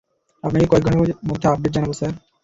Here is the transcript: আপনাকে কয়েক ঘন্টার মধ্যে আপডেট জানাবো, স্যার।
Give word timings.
আপনাকে 0.43 0.65
কয়েক 0.67 0.83
ঘন্টার 0.85 0.99
মধ্যে 1.29 1.47
আপডেট 1.47 1.71
জানাবো, 1.75 1.93
স্যার। 1.93 2.13